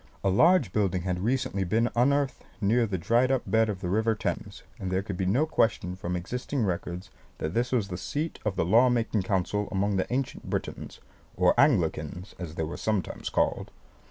A 0.23 0.31
large 0.31 0.73
building 0.73 1.03
had 1.03 1.19
recently 1.19 1.63
been 1.63 1.89
unearthed 1.95 2.43
near 2.59 2.87
the 2.87 2.97
dried 2.97 3.31
up 3.31 3.43
bed 3.45 3.69
of 3.69 3.81
the 3.81 3.87
river 3.87 4.15
Thames; 4.15 4.63
and 4.79 4.89
there 4.89 5.03
could 5.03 5.15
be 5.15 5.27
no 5.27 5.45
question 5.45 5.95
from 5.95 6.15
existing 6.15 6.63
records 6.65 7.11
that 7.37 7.53
this 7.53 7.71
was 7.71 7.89
the 7.89 7.97
seat 7.99 8.39
of 8.43 8.55
the 8.55 8.65
law 8.65 8.89
making 8.89 9.21
council 9.21 9.67
among 9.71 9.97
the 9.97 10.11
ancient 10.11 10.49
Britons 10.49 11.01
or 11.37 11.53
Anglicans, 11.55 12.33
as 12.39 12.55
they 12.55 12.63
were 12.63 12.77
sometimes 12.77 13.29
called. 13.29 13.69